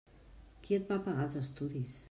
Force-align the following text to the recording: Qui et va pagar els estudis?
Qui 0.63 0.77
et 0.79 0.89
va 0.93 0.99
pagar 1.09 1.29
els 1.29 1.39
estudis? 1.43 1.97